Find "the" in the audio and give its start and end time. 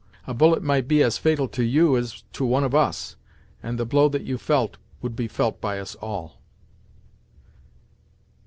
3.77-3.85